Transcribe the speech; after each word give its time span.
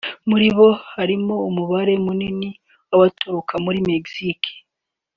muri 0.29 0.47
bo 0.55 0.69
harimo 0.93 1.35
umubare 1.49 1.93
munini 2.05 2.49
w’abaturuka 2.89 3.53
muri 3.65 3.79
Mexique 3.89 4.49